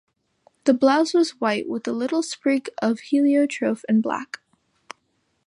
The 0.63 0.73
blouse 0.73 1.13
was 1.13 1.39
white, 1.39 1.69
with 1.69 1.87
a 1.87 1.91
little 1.91 2.23
sprig 2.23 2.71
of 2.81 2.99
heliotrope 3.01 3.81
and 3.87 4.01
black. 4.01 4.39